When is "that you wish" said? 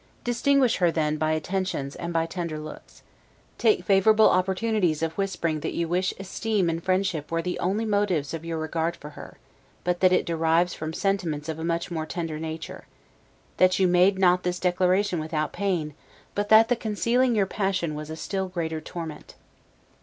5.59-6.11